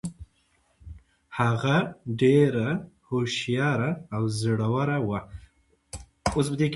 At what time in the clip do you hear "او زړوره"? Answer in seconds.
4.15-4.97